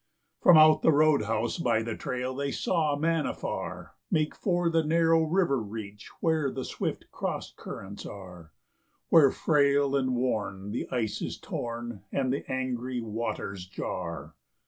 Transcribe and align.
From 0.41 0.57
out 0.57 0.81
the 0.81 0.91
road 0.91 1.25
house 1.25 1.59
by 1.59 1.83
the 1.83 1.95
trail 1.95 2.33
they 2.35 2.49
saw 2.49 2.93
a 2.95 2.99
man 2.99 3.27
afar 3.27 3.93
Make 4.09 4.33
for 4.33 4.67
the 4.67 4.83
narrow 4.83 5.21
river 5.21 5.61
reach 5.61 6.09
where 6.21 6.49
the 6.49 6.65
swift 6.65 7.05
cross 7.11 7.53
currents 7.55 8.03
are; 8.03 8.51
Where, 9.09 9.29
frail 9.29 9.95
and 9.95 10.15
worn, 10.15 10.71
the 10.71 10.87
ice 10.89 11.21
is 11.21 11.37
torn 11.37 12.01
and 12.11 12.33
the 12.33 12.51
angry 12.51 12.99
waters 12.99 13.67
jar. 13.67 14.33